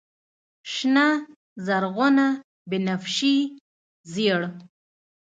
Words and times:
شنه، 0.73 1.07
زرغونه، 1.65 2.27
بنفشیې، 2.69 3.37
ژړ 4.13 4.41